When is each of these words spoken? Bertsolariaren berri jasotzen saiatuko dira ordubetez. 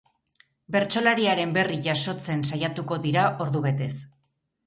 Bertsolariaren 0.75 1.51
berri 1.57 1.75
jasotzen 1.87 2.41
saiatuko 2.53 2.99
dira 3.05 3.27
ordubetez. 3.45 3.93